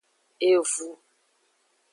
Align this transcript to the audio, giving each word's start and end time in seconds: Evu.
Evu. 0.51 0.89